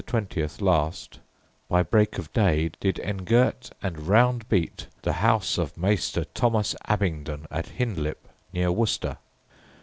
[0.07, 1.19] 20 last,
[1.69, 7.45] by break of day, did engirt and round beat the house of Mayster Thomas Abbingdon,
[7.51, 9.19] at Hindlip, near Worcester.